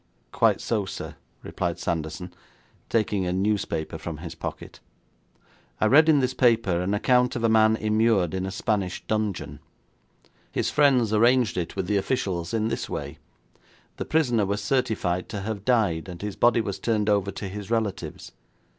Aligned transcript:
'Quite 0.31 0.59
so, 0.61 0.87
sir,' 0.87 1.13
replied 1.43 1.77
Sanderson, 1.77 2.33
taking 2.89 3.27
a 3.27 3.31
newspaper 3.31 3.99
from 3.99 4.17
his 4.17 4.33
pocket. 4.33 4.79
'I 5.79 5.85
read 5.85 6.09
in 6.09 6.21
this 6.21 6.33
paper 6.33 6.81
an 6.81 6.95
account 6.95 7.35
of 7.35 7.43
a 7.43 7.49
man 7.49 7.75
immured 7.75 8.33
in 8.33 8.47
a 8.47 8.51
Spanish 8.51 9.03
dungeon. 9.05 9.59
His 10.51 10.71
friends 10.71 11.13
arranged 11.13 11.55
it 11.55 11.75
with 11.75 11.85
the 11.85 11.97
officials 11.97 12.51
in 12.51 12.69
this 12.69 12.89
way: 12.89 13.19
The 13.97 14.05
prisoner 14.05 14.47
was 14.47 14.59
certified 14.63 15.29
to 15.29 15.41
have 15.41 15.65
died, 15.65 16.09
and 16.09 16.19
his 16.19 16.35
body 16.35 16.61
was 16.61 16.79
turned 16.79 17.07
over 17.07 17.29
to 17.33 17.47
his 17.47 17.69
relatives. 17.69 18.31